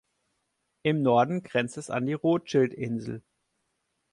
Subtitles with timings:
[0.81, 3.21] Im Norden grenzt es an die Rothschild-Insel.